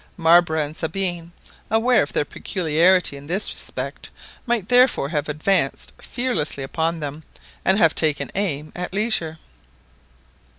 [0.17, 1.31] Marbre and Sabine,
[1.69, 4.09] aware of their peculiarity in this respect,
[4.47, 7.21] might therefore have advanced fearlessly upon them,
[7.63, 9.37] and have taken aim at leisure.